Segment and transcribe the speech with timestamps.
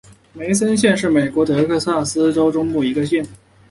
[0.33, 3.23] 梅森县是美国德克萨斯州中部的一个县。